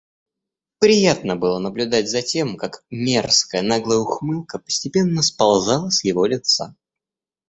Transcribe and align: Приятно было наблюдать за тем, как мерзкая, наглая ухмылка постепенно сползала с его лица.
Приятно 0.79 1.35
было 1.35 1.59
наблюдать 1.59 2.09
за 2.09 2.23
тем, 2.23 2.57
как 2.57 2.83
мерзкая, 2.89 3.61
наглая 3.61 3.99
ухмылка 3.99 4.57
постепенно 4.57 5.21
сползала 5.21 5.91
с 5.91 6.03
его 6.03 6.25
лица. 6.25 6.75